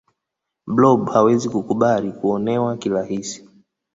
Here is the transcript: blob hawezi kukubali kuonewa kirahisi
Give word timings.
blob 0.75 1.09
hawezi 1.13 1.49
kukubali 1.49 2.11
kuonewa 2.11 2.77
kirahisi 2.77 3.49